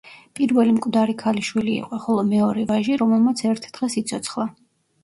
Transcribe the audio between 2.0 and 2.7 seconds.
ხოლო მეორე